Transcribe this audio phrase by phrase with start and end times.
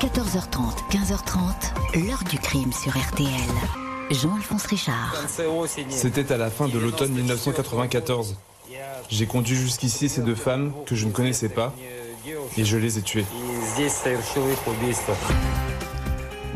[0.00, 3.30] 14h30, 15h30, l'heure du crime sur RTL.
[4.10, 5.16] Jean-Alphonse Richard.
[5.88, 8.36] C'était à la fin de l'automne 1994.
[9.08, 11.74] J'ai conduit jusqu'ici ces deux femmes que je ne connaissais pas
[12.58, 13.24] et je les ai tuées.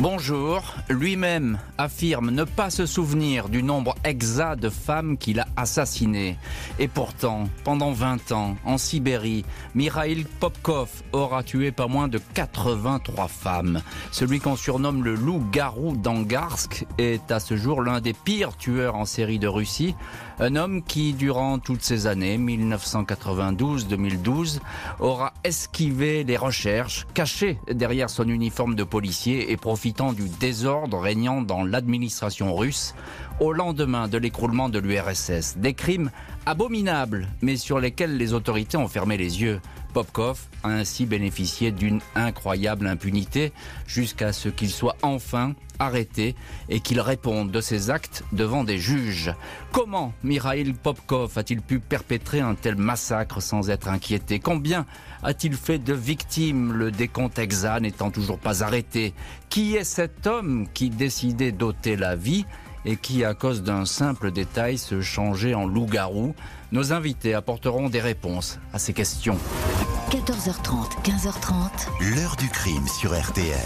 [0.00, 6.38] Bonjour, lui-même affirme ne pas se souvenir du nombre exact de femmes qu'il a assassinées.
[6.78, 9.44] Et pourtant, pendant 20 ans, en Sibérie,
[9.74, 13.82] Mikhail Popkov aura tué pas moins de 83 femmes.
[14.10, 19.04] Celui qu'on surnomme le loup-garou d'Angarsk est à ce jour l'un des pires tueurs en
[19.04, 19.94] série de Russie.
[20.38, 24.60] Un homme qui, durant toutes ces années, 1992-2012,
[24.98, 29.58] aura esquivé les recherches, caché derrière son uniforme de policier et
[29.90, 32.94] du désordre régnant dans l'administration russe
[33.40, 35.56] au lendemain de l'écroulement de l'URSS.
[35.56, 36.10] Des crimes
[36.46, 39.60] abominables, mais sur lesquels les autorités ont fermé les yeux.
[39.92, 43.52] Popkov a ainsi bénéficié d'une incroyable impunité
[43.86, 46.36] jusqu'à ce qu'il soit enfin arrêté
[46.68, 49.34] et qu'il réponde de ses actes devant des juges.
[49.72, 54.38] Comment Mikhail Popkov a-t-il pu perpétrer un tel massacre sans être inquiété?
[54.38, 54.86] Combien
[55.22, 59.14] a-t-il fait de victimes Le décompte exact n'étant toujours pas arrêté?
[59.48, 62.44] Qui est cet homme qui décidait d'ôter la vie
[62.84, 66.34] et qui, à cause d'un simple détail, se changeait en loup-garou
[66.72, 69.38] Nos invités apporteront des réponses à ces questions.
[70.10, 72.14] 14h30, 15h30.
[72.14, 73.56] L'heure du crime sur RTL.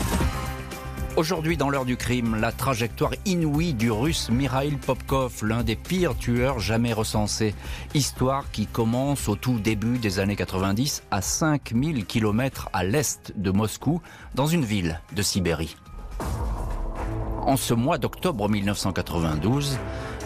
[1.16, 6.16] Aujourd'hui, dans l'heure du crime, la trajectoire inouïe du russe Mikhail Popkov, l'un des pires
[6.16, 7.54] tueurs jamais recensés.
[7.94, 13.52] Histoire qui commence au tout début des années 90 à 5000 km à l'est de
[13.52, 14.02] Moscou,
[14.34, 15.76] dans une ville de Sibérie.
[17.46, 19.78] En ce mois d'octobre 1992,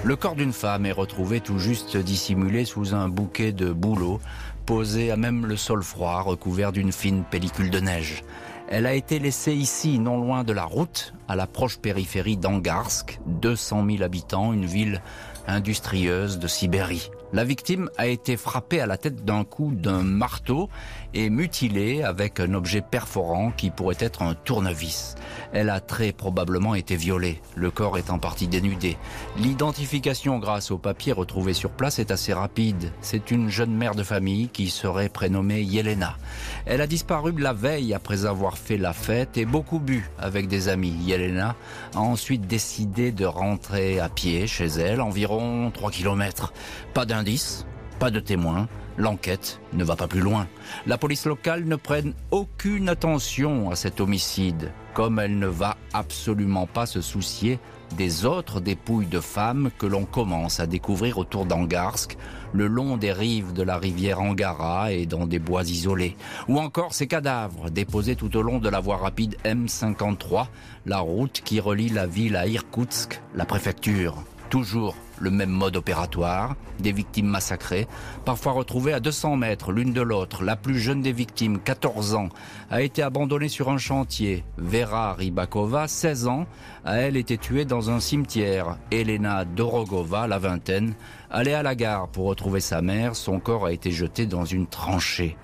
[0.04, 4.20] le corps d'une femme est retrouvé tout juste dissimulé sous un bouquet de bouleaux,
[4.66, 8.22] posé à même le sol froid, recouvert d'une fine pellicule de neige.
[8.68, 13.18] Elle a été laissée ici, non loin de la route, à la proche périphérie d'Angarsk,
[13.26, 15.02] 200 000 habitants, une ville
[15.48, 17.10] industrieuse de Sibérie.
[17.34, 20.70] La victime a été frappée à la tête d'un coup d'un marteau
[21.12, 25.14] et mutilée avec un objet perforant qui pourrait être un tournevis.
[25.52, 28.96] Elle a très probablement été violée, le corps est en partie dénudé.
[29.36, 32.92] L'identification grâce aux papiers retrouvés sur place est assez rapide.
[33.02, 36.16] C'est une jeune mère de famille qui serait prénommée Yelena.
[36.64, 40.68] Elle a disparu la veille après avoir fait la fête et beaucoup bu avec des
[40.68, 40.96] amis.
[41.04, 41.56] Yelena
[41.94, 46.52] a ensuite décidé de rentrer à pied chez elle, environ 3 km.
[46.94, 47.66] Pas d'indice,
[47.98, 50.46] pas de témoins, l'enquête ne va pas plus loin.
[50.86, 56.68] La police locale ne prenne aucune attention à cet homicide, comme elle ne va absolument
[56.68, 57.58] pas se soucier
[57.96, 62.16] des autres dépouilles de femmes que l'on commence à découvrir autour d'Angarsk,
[62.52, 66.94] le long des rives de la rivière Angara et dans des bois isolés, ou encore
[66.94, 70.46] ces cadavres déposés tout au long de la voie rapide M53,
[70.86, 74.22] la route qui relie la ville à Irkoutsk, la préfecture.
[74.50, 77.86] Toujours le même mode opératoire, des victimes massacrées,
[78.24, 80.44] parfois retrouvées à 200 mètres l'une de l'autre.
[80.44, 82.28] La plus jeune des victimes, 14 ans,
[82.70, 84.44] a été abandonnée sur un chantier.
[84.56, 86.46] Vera Rybakova, 16 ans,
[86.84, 88.78] a elle été tuée dans un cimetière.
[88.90, 90.94] Elena Dorogova, la vingtaine,
[91.30, 93.16] allait à la gare pour retrouver sa mère.
[93.16, 95.36] Son corps a été jeté dans une tranchée.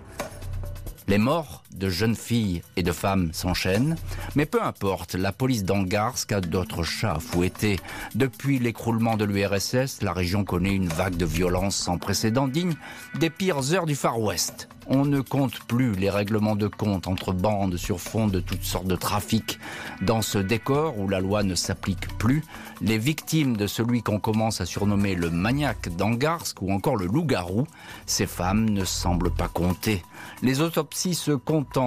[1.06, 3.96] Les morts de jeunes filles et de femmes s'enchaînent,
[4.34, 7.78] mais peu importe, la police d'Angarsk a d'autres chats à fouetter.
[8.14, 12.74] Depuis l'écroulement de l'URSS, la région connaît une vague de violence sans précédent digne
[13.18, 14.68] des pires heures du Far West.
[14.86, 18.86] On ne compte plus les règlements de compte entre bandes sur fond de toutes sortes
[18.86, 19.58] de trafics.
[20.02, 22.44] Dans ce décor où la loi ne s'applique plus,
[22.82, 27.66] les victimes de celui qu'on commence à surnommer le maniaque d'Angarsk ou encore le loup-garou,
[28.04, 30.04] ces femmes ne semblent pas compter.
[30.42, 31.32] Les autopsies se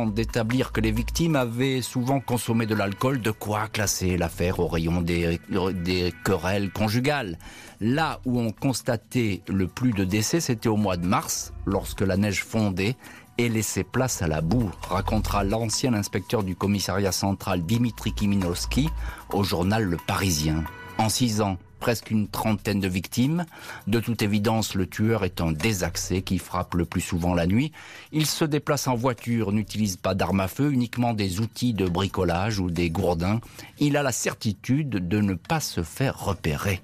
[0.08, 5.02] d'établir que les victimes avaient souvent consommé de l'alcool, de quoi classer l'affaire au rayon
[5.02, 5.40] des,
[5.74, 7.38] des querelles conjugales.
[7.80, 12.18] Là où on constatait le plus de décès, c'était au mois de mars, lorsque la
[12.18, 12.96] neige fondait
[13.38, 18.90] et laissait place à la boue, racontera l'ancien inspecteur du commissariat central Dimitri Kiminowski
[19.32, 20.64] au journal Le Parisien.
[20.98, 23.46] En six ans, presque une trentaine de victimes.
[23.88, 27.72] De toute évidence, le tueur est un désaxé qui frappe le plus souvent la nuit.
[28.12, 32.60] Il se déplace en voiture, n'utilise pas d'armes à feu, uniquement des outils de bricolage
[32.60, 33.40] ou des gourdins.
[33.80, 36.82] Il a la certitude de ne pas se faire repérer.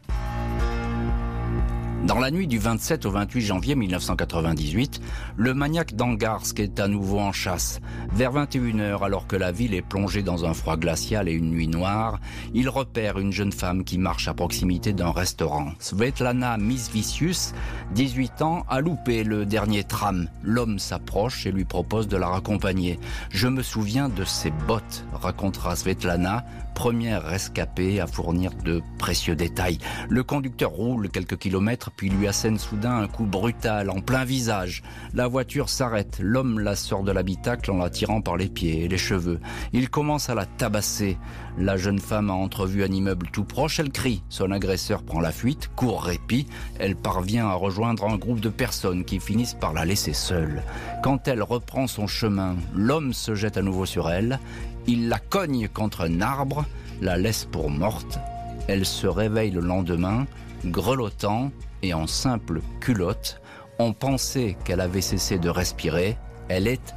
[2.08, 5.00] Dans la nuit du 27 au 28 janvier 1998,
[5.38, 7.80] le maniaque d'Angarsk est à nouveau en chasse.
[8.12, 11.70] Vers 21h, alors que la ville est plongée dans un froid glacial et une nuit
[11.70, 12.20] noire,
[12.54, 15.72] il repère une jeune femme qui marche à proximité d'un restaurant.
[15.80, 17.54] Svetlana Misvicius,
[17.96, 20.28] 18 ans, a loupé le dernier tram.
[20.44, 23.00] L'homme s'approche et lui propose de la raccompagner.
[23.30, 29.78] Je me souviens de ses bottes, racontera Svetlana, première rescapée à fournir de précieux détails.
[30.10, 34.84] Le conducteur roule quelques kilomètres puis lui assène soudain un coup brutal en plein visage.
[35.14, 38.88] La voiture s'arrête, l'homme la sort de l'habitacle en la tirant par les pieds et
[38.88, 39.40] les cheveux.
[39.72, 41.18] Il commence à la tabasser.
[41.58, 44.24] La jeune femme a entrevu un immeuble tout proche, elle crie.
[44.30, 46.48] Son agresseur prend la fuite, court répit.
[46.80, 50.64] Elle parvient à rejoindre un groupe de personnes qui finissent par la laisser seule.
[51.04, 54.40] Quand elle reprend son chemin, l'homme se jette à nouveau sur elle.
[54.88, 56.66] Il la cogne contre un arbre,
[57.02, 58.20] la laisse pour morte.
[58.68, 60.26] Elle se réveille le lendemain,
[60.66, 61.52] grelottant
[61.84, 63.42] et en simple culotte.
[63.78, 66.18] On pensait qu'elle avait cessé de respirer.
[66.50, 66.96] Elle est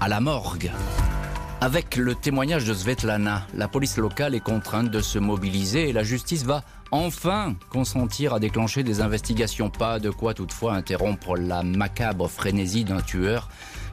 [0.00, 0.70] à la morgue.
[1.60, 6.04] Avec le témoignage de Svetlana, la police locale est contrainte de se mobiliser et la
[6.04, 6.62] justice va
[6.92, 9.68] enfin consentir à déclencher des investigations.
[9.68, 13.48] Pas de quoi toutefois interrompre la macabre frénésie d'un tueur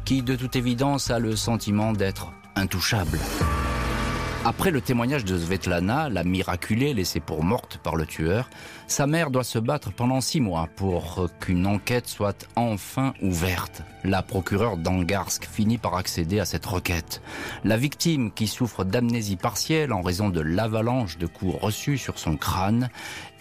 [0.06, 3.18] qui de toute évidence a le sentiment d'être intouchable.
[4.48, 8.48] Après le témoignage de Svetlana, la miraculée laissée pour morte par le tueur,
[8.86, 13.82] sa mère doit se battre pendant six mois pour qu'une enquête soit enfin ouverte.
[14.04, 17.24] La procureure d'Angarsk finit par accéder à cette requête.
[17.64, 22.38] La victime, qui souffre d'amnésie partielle en raison de l'avalanche de coups reçus sur son
[22.38, 22.92] crâne,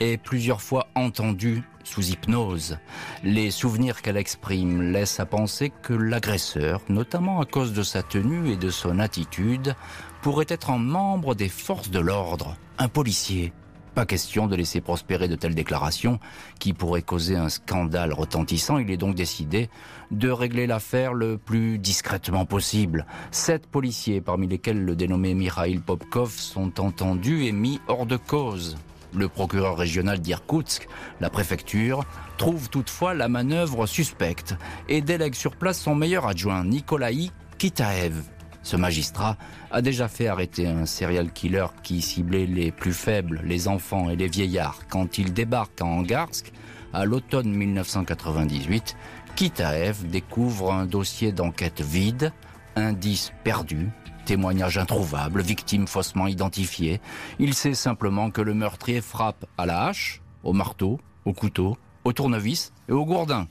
[0.00, 2.78] est plusieurs fois entendue sous hypnose.
[3.22, 8.50] Les souvenirs qu'elle exprime laissent à penser que l'agresseur, notamment à cause de sa tenue
[8.50, 9.76] et de son attitude,
[10.24, 13.52] pourrait être un membre des forces de l'ordre, un policier.
[13.94, 16.18] Pas question de laisser prospérer de telles déclarations
[16.58, 18.78] qui pourraient causer un scandale retentissant.
[18.78, 19.68] Il est donc décidé
[20.10, 23.04] de régler l'affaire le plus discrètement possible.
[23.32, 28.78] Sept policiers, parmi lesquels le dénommé Mikhail Popkov, sont entendus et mis hors de cause.
[29.14, 30.88] Le procureur régional d'Irkoutsk,
[31.20, 32.02] la préfecture,
[32.38, 34.56] trouve toutefois la manœuvre suspecte
[34.88, 38.22] et délègue sur place son meilleur adjoint, Nikolaï Kitaev.
[38.64, 39.36] Ce magistrat
[39.70, 44.16] a déjà fait arrêter un serial killer qui ciblait les plus faibles, les enfants et
[44.16, 44.80] les vieillards.
[44.88, 46.50] Quand il débarque en Angarsk,
[46.94, 48.96] à l'automne 1998,
[49.36, 52.32] Kitaev découvre un dossier d'enquête vide,
[52.74, 53.90] indices perdus,
[54.24, 57.02] témoignages introuvables, victimes faussement identifiées.
[57.38, 62.14] Il sait simplement que le meurtrier frappe à la hache, au marteau, au couteau, au
[62.14, 63.46] tournevis et au gourdin.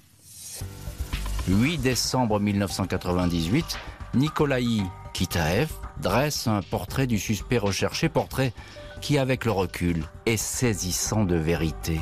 [1.48, 3.77] 8 décembre 1998,
[4.15, 4.83] Nikolaï
[5.13, 5.69] Kitaev
[6.01, 8.51] dresse un portrait du suspect recherché, portrait
[9.03, 12.00] qui, avec le recul, est saisissant de vérité.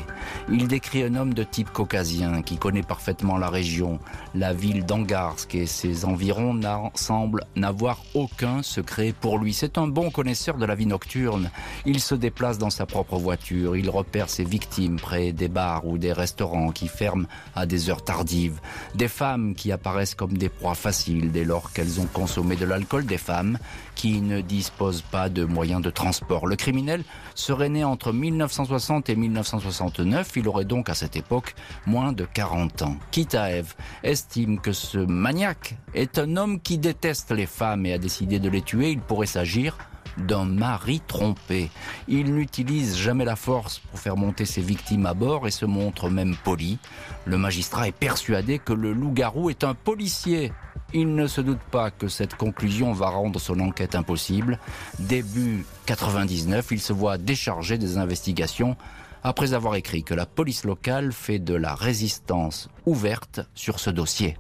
[0.51, 3.98] Il décrit un homme de type caucasien qui connaît parfaitement la région,
[4.36, 6.59] la ville d'Angarsk et ses environs
[6.94, 9.51] semble n'avoir aucun secret pour lui.
[9.51, 11.50] C'est un bon connaisseur de la vie nocturne.
[11.88, 15.98] Il se déplace dans sa propre voiture, il repère ses victimes près des bars ou
[15.98, 17.25] des restaurants qui ferment
[17.56, 18.59] à des heures tardives,
[18.94, 23.07] des femmes qui apparaissent comme des proies faciles dès lors qu'elles ont consommé de l'alcool,
[23.07, 23.57] des femmes
[23.96, 26.48] qui ne disposent pas de moyens de transport.
[26.48, 27.04] Le criminel
[27.36, 30.32] serait né entre 1960 et 1969.
[30.36, 31.56] Il aurait donc à cette époque
[31.86, 32.96] moins de 40 ans.
[33.12, 33.74] Kitaev
[34.04, 38.50] estime que ce maniaque est un homme qui déteste les femmes et a décidé de
[38.50, 38.92] les tuer.
[38.92, 39.78] Il pourrait s'agir
[40.18, 41.69] d'un mari trompé.
[42.08, 46.10] Il n'utilise jamais la force pour faire monter ses victimes à bord et se montre
[46.10, 46.78] même poli.
[47.25, 50.52] Le magistrat est persuadé que le loup-garou est un policier.
[50.94, 54.60] Il ne se doute pas que cette conclusion va rendre son enquête impossible.
[55.00, 58.75] Début 99, il se voit déchargé des investigations
[59.24, 64.38] après avoir écrit que la police locale fait de la résistance ouverte sur ce dossier.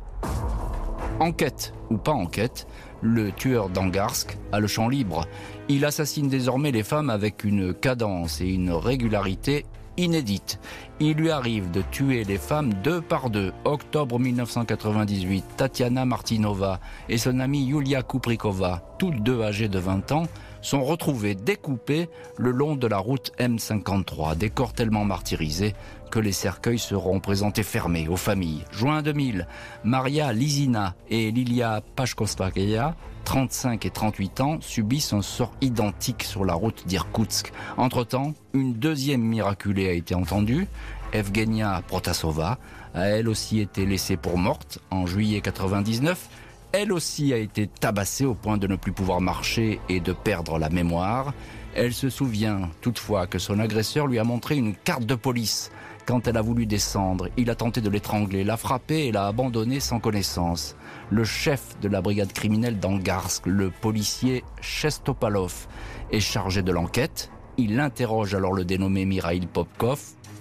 [1.21, 2.65] Enquête ou pas enquête,
[3.03, 5.27] le tueur d'Angarsk a le champ libre.
[5.69, 10.59] Il assassine désormais les femmes avec une cadence et une régularité inédite.
[10.99, 13.53] Il lui arrive de tuer les femmes deux par deux.
[13.65, 20.23] Octobre 1998, Tatiana Martinova et son amie Yulia Kuprikova, toutes deux âgées de 20 ans,
[20.61, 25.73] sont retrouvées découpées le long de la route M53, des corps tellement martyrisés
[26.11, 28.65] que les cercueils seront présentés fermés aux familles.
[28.71, 29.47] Juin 2000,
[29.83, 36.53] Maria Lizina et Lilia Pashkosvakeya 35 et 38 ans, subissent un sort identique sur la
[36.53, 37.53] route d'Irkoutsk.
[37.77, 40.67] Entre-temps, une deuxième miraculée a été entendue.
[41.13, 42.57] Evgenia Protasova
[42.93, 46.29] a elle aussi été laissée pour morte en juillet 99.
[46.73, 50.57] Elle aussi a été tabassée au point de ne plus pouvoir marcher et de perdre
[50.57, 51.33] la mémoire.
[51.75, 55.69] Elle se souvient toutefois que son agresseur lui a montré une carte de police
[56.05, 57.27] quand elle a voulu descendre.
[57.35, 60.77] Il a tenté de l'étrangler, l'a frappée et l'a abandonnée sans connaissance.
[61.09, 65.67] Le chef de la brigade criminelle d'Angarsk, le policier Chestopalov,
[66.11, 67.31] est chargé de l'enquête.
[67.57, 69.99] Il interroge alors le dénommé Mirail Popkov,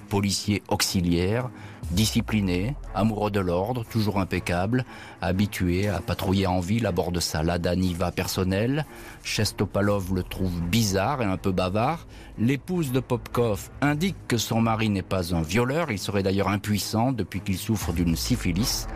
[0.09, 1.51] policier auxiliaire,
[1.91, 4.85] discipliné, amoureux de l'ordre, toujours impeccable,
[5.21, 8.87] habitué à patrouiller en ville à bord de sa Lada Niva personnelle.
[9.23, 12.07] Chestopalov le trouve bizarre et un peu bavard.
[12.39, 17.13] L'épouse de Popkov indique que son mari n'est pas un violeur, il serait d'ailleurs impuissant
[17.13, 18.87] depuis qu'il souffre d'une syphilis.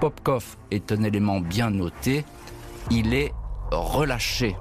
[0.00, 2.24] Popkov est un élément bien noté,
[2.90, 3.32] il est
[3.70, 4.56] relâché.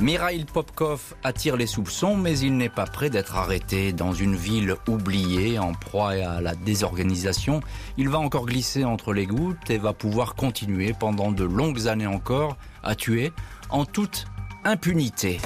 [0.00, 4.74] Mirail Popkov attire les soupçons, mais il n'est pas prêt d'être arrêté dans une ville
[4.88, 7.60] oubliée, en proie à la désorganisation.
[7.98, 12.06] Il va encore glisser entre les gouttes et va pouvoir continuer pendant de longues années
[12.06, 13.30] encore à tuer
[13.68, 14.24] en toute
[14.64, 15.38] impunité.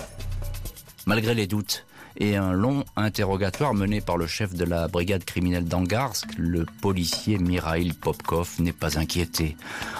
[1.04, 1.84] Malgré les doutes,
[2.16, 7.38] et un long interrogatoire mené par le chef de la brigade criminelle d'Angarsk, le policier
[7.38, 9.56] Mirail Popkov, n'est pas inquiété.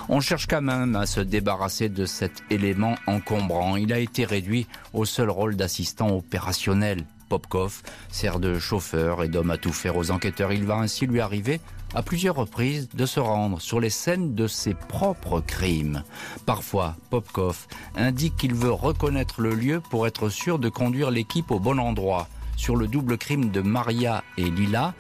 [0.08, 3.76] On cherche quand même à se débarrasser de cet élément encombrant.
[3.76, 7.04] Il a été réduit au seul rôle d'assistant opérationnel.
[7.28, 10.52] Popkov sert de chauffeur et d'homme à tout faire aux enquêteurs.
[10.52, 11.60] Il va ainsi lui arriver
[11.94, 16.02] à plusieurs reprises de se rendre sur les scènes de ses propres crimes.
[16.46, 17.66] Parfois, Popkov
[17.96, 22.28] indique qu'il veut reconnaître le lieu pour être sûr de conduire l'équipe au bon endroit.
[22.56, 24.94] Sur le double crime de Maria et Lila,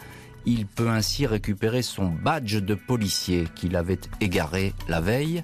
[0.46, 5.42] il peut ainsi récupérer son badge de policier qu'il avait égaré la veille.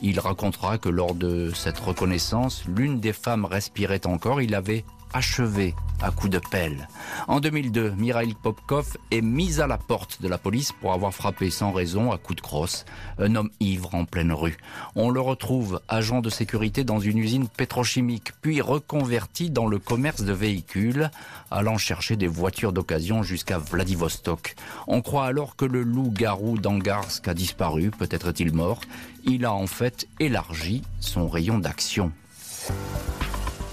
[0.00, 4.40] Il racontera que lors de cette reconnaissance, l'une des femmes respirait encore.
[4.40, 6.88] Il avait achevé à coups de pelle.
[7.26, 11.50] En 2002, Mirail Popkov est mis à la porte de la police pour avoir frappé
[11.50, 12.84] sans raison à coups de crosse
[13.18, 14.56] un homme ivre en pleine rue.
[14.94, 20.22] On le retrouve agent de sécurité dans une usine pétrochimique, puis reconverti dans le commerce
[20.22, 21.10] de véhicules,
[21.50, 24.54] allant chercher des voitures d'occasion jusqu'à Vladivostok.
[24.86, 28.80] On croit alors que le loup-garou d'Angarsk a disparu, peut-être est-il mort.
[29.24, 32.12] Il a en fait élargi son rayon d'action.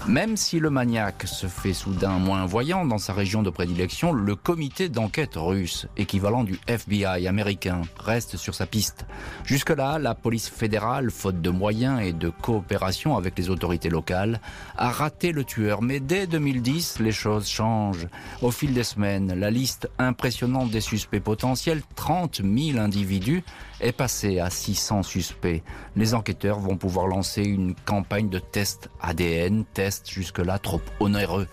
[0.08, 4.36] Même si le maniaque se fait soudain moins voyant dans sa région de prédilection, le
[4.36, 9.04] comité d'enquête russe, équivalent du FBI américain, reste sur sa piste.
[9.44, 14.40] Jusque-là, la police fédérale, faute de moyens et de coopération avec les autorités locales,
[14.76, 15.82] a raté le tueur.
[15.82, 18.06] Mais dès 2010, les choses changent.
[18.42, 23.42] Au fil des semaines, la liste impressionnante des suspects potentiels, 30 000 individus,
[23.80, 25.62] est passée à 600 suspects.
[25.96, 31.46] Les enquêteurs vont pouvoir lancer une campagne de tests ADN, tests jusque-là trop onéreux.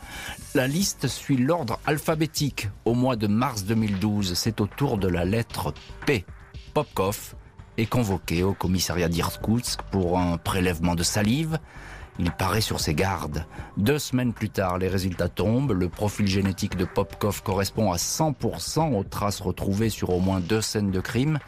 [0.56, 2.70] La liste suit l'ordre alphabétique.
[2.86, 5.74] Au mois de mars 2012, c'est au tour de la lettre
[6.06, 6.26] P.
[6.74, 7.36] Popkov
[7.78, 11.60] est convoqué au commissariat d'Irkoutsk pour un prélèvement de salive.
[12.20, 13.46] Il paraît sur ses gardes.
[13.78, 15.72] Deux semaines plus tard, les résultats tombent.
[15.72, 20.62] Le profil génétique de Popkov correspond à 100% aux traces retrouvées sur au moins deux
[20.62, 21.40] scènes de crime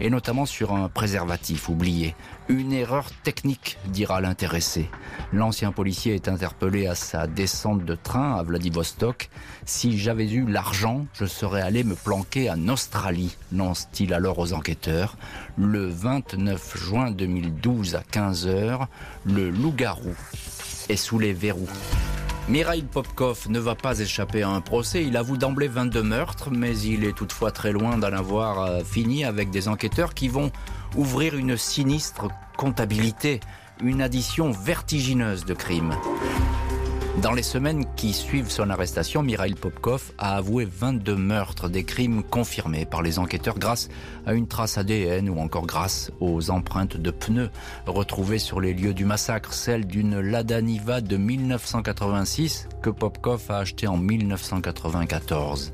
[0.00, 2.14] et notamment sur un préservatif oublié.
[2.48, 4.88] Une erreur technique, dira l'intéressé.
[5.32, 9.28] L'ancien policier est interpellé à sa descente de train à Vladivostok.
[9.66, 15.16] Si j'avais eu l'argent, je serais allé me planquer en Australie, lance-t-il alors aux enquêteurs.
[15.56, 18.86] Le 29 juin 2012 à 15h,
[19.24, 20.14] le loup-garou
[20.88, 21.68] est sous les verrous.
[22.48, 25.04] Mirail Popkov ne va pas échapper à un procès.
[25.04, 29.26] Il avoue d'emblée 22 meurtres, mais il est toutefois très loin d'en avoir euh, fini
[29.26, 30.50] avec des enquêteurs qui vont
[30.96, 33.40] ouvrir une sinistre comptabilité,
[33.82, 35.94] une addition vertigineuse de crimes.
[37.22, 42.22] Dans les semaines qui suivent son arrestation, Mirail Popkov a avoué 22 meurtres, des crimes
[42.22, 43.88] confirmés par les enquêteurs grâce
[44.24, 47.50] à une trace ADN ou encore grâce aux empreintes de pneus
[47.86, 53.58] retrouvées sur les lieux du massacre, celle d'une Lada Niva de 1986 que Popkov a
[53.58, 55.72] acheté en 1994.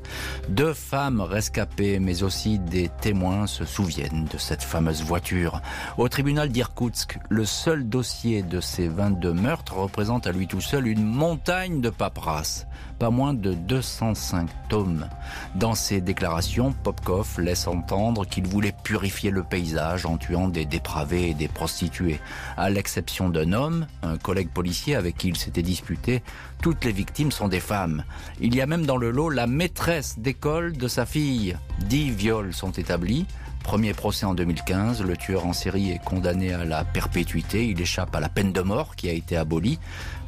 [0.49, 5.61] Deux femmes rescapées mais aussi des témoins se souviennent de cette fameuse voiture.
[5.99, 10.87] Au tribunal d'Irkoutsk, le seul dossier de ces 22 meurtres représente à lui tout seul
[10.87, 12.65] une montagne de paperasse,
[12.97, 15.07] pas moins de 205 tomes.
[15.55, 21.29] Dans ses déclarations, Popkov laisse entendre qu'il voulait purifier le paysage en tuant des dépravés
[21.29, 22.19] et des prostituées.
[22.57, 26.23] À l'exception d'un homme, un collègue policier avec qui il s'était disputé,
[26.61, 28.03] toutes les victimes sont des femmes.
[28.39, 31.57] Il y a même dans le lot la maîtresse d'école de sa fille.
[31.87, 33.25] Dix viols sont établis.
[33.65, 38.15] Premier procès en 2015, le tueur en série est condamné à la perpétuité, il échappe
[38.15, 39.79] à la peine de mort qui a été abolie.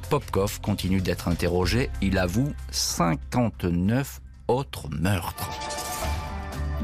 [0.09, 1.89] Popkov continue d'être interrogé.
[2.01, 5.49] Il avoue 59 autres meurtres.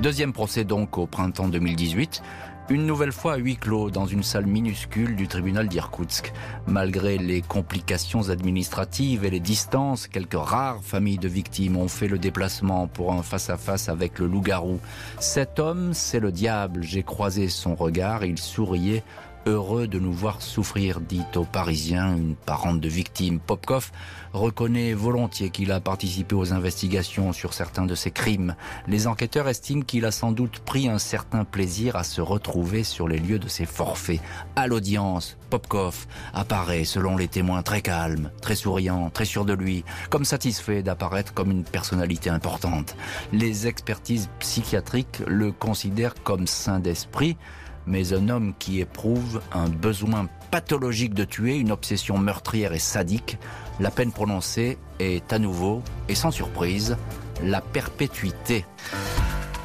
[0.01, 2.21] Deuxième procès donc au printemps 2018.
[2.69, 6.33] une nouvelle fois à huis clos dans une salle minuscule du tribunal d'Irkoutsk.
[6.67, 12.19] Malgré les complications administratives et les distances, quelques rares familles de victimes ont fait le
[12.19, 14.79] déplacement pour un face-à-face avec le loup-garou.
[15.19, 16.83] Cet homme, c'est le diable.
[16.83, 19.03] J'ai croisé son regard, il souriait
[19.45, 23.39] heureux de nous voir souffrir, dit aux Parisiens une parente de victime.
[23.39, 23.91] Popkov
[24.33, 28.55] reconnaît volontiers qu'il a participé aux investigations sur certains de ses crimes.
[28.87, 33.07] Les enquêteurs estiment qu'il a sans doute pris un certain plaisir à se retrouver sur
[33.07, 34.21] les lieux de ses forfaits.
[34.55, 39.83] À l'audience, Popkov apparaît, selon les témoins, très calme, très souriant, très sûr de lui,
[40.09, 42.95] comme satisfait d'apparaître comme une personnalité importante.
[43.31, 47.37] Les expertises psychiatriques le considèrent comme saint d'esprit,
[47.87, 53.37] mais un homme qui éprouve un besoin pathologique de tuer, une obsession meurtrière et sadique,
[53.79, 56.95] la peine prononcée est à nouveau, et sans surprise,
[57.43, 58.65] la perpétuité.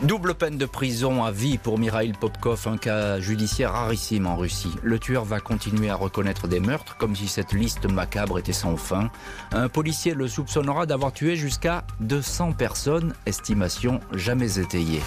[0.03, 4.73] Double peine de prison à vie pour Mikhail Popkov, un cas judiciaire rarissime en Russie.
[4.85, 8.77] Le tueur va continuer à reconnaître des meurtres, comme si cette liste macabre était sans
[8.77, 9.11] fin.
[9.51, 15.03] Un policier le soupçonnera d'avoir tué jusqu'à 200 personnes, estimation jamais étayée.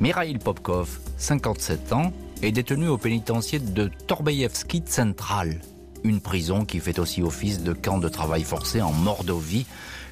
[0.00, 5.60] Mikhail Popkov, 57 ans, est détenu au pénitencier de Torbeyevski Central,
[6.04, 9.66] une prison qui fait aussi office de camp de travail forcé en Mordovie,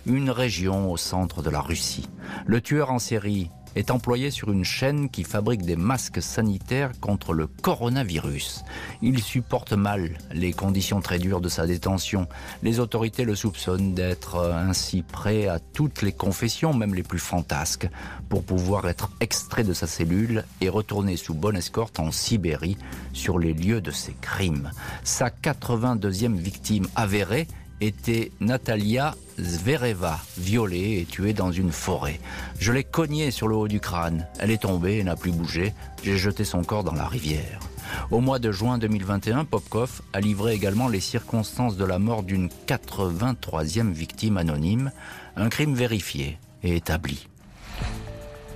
[0.04, 2.06] une région au centre de la Russie.
[2.44, 7.32] Le tueur en série est employé sur une chaîne qui fabrique des masques sanitaires contre
[7.32, 8.64] le coronavirus.
[9.02, 12.26] Il supporte mal les conditions très dures de sa détention.
[12.64, 17.88] Les autorités le soupçonnent d'être ainsi prêt à toutes les confessions, même les plus fantasques,
[18.28, 22.78] pour pouvoir être extrait de sa cellule et retourner sous bonne escorte en Sibérie
[23.12, 24.72] sur les lieux de ses crimes.
[25.04, 27.46] Sa 82e victime avérée
[27.80, 32.20] était Natalia Zvereva, violée et tuée dans une forêt.
[32.58, 34.26] Je l'ai cognée sur le haut du crâne.
[34.38, 35.74] Elle est tombée et n'a plus bougé.
[36.02, 37.60] J'ai jeté son corps dans la rivière.
[38.10, 42.48] Au mois de juin 2021, Popkov a livré également les circonstances de la mort d'une
[42.66, 44.92] 83e victime anonyme,
[45.36, 47.28] un crime vérifié et établi.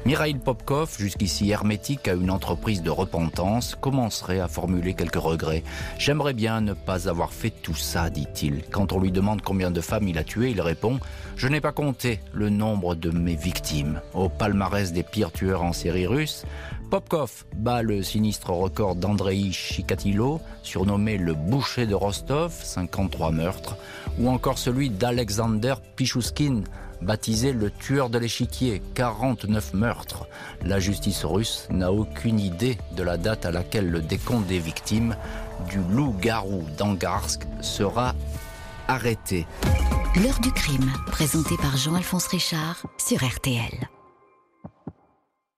[0.04, 5.62] Mikhail Popkov, jusqu'ici hermétique à une entreprise de repentance, commencerait à formuler quelques regrets.
[5.96, 8.64] J'aimerais bien ne pas avoir fait tout ça, dit-il.
[8.68, 10.98] Quand on lui demande combien de femmes il a tuées, il répond
[11.36, 14.00] Je n'ai pas compté le nombre de mes victimes.
[14.12, 16.44] Au palmarès des pires tueurs en série russe,
[16.90, 23.76] Popkov bat le sinistre record d'Andrei Chikatilo, surnommé le boucher de Rostov, 53 meurtres,
[24.18, 26.62] ou encore celui d'Alexander Pichuskin,
[27.02, 30.26] baptisé le tueur de l'échiquier, 49 meurtres.
[30.64, 35.16] La justice russe n'a aucune idée de la date à laquelle le décompte des victimes
[35.68, 38.14] du loup-garou d'Angarsk sera
[38.88, 39.46] arrêté.
[40.22, 43.88] L'heure du crime, présenté par Jean-Alphonse Richard sur RTL.